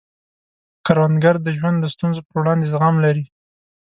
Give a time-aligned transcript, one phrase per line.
[0.85, 3.25] کروندګر د ژوند د ستونزو پر وړاندې زغم لري